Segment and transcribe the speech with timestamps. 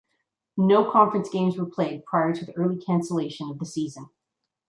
[0.57, 4.09] No conference games were played prior to the early cancellation of the season.